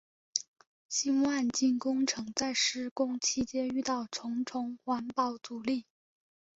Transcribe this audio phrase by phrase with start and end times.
[0.89, 5.85] 新万金工程在施工期间遇到重重环保阻力。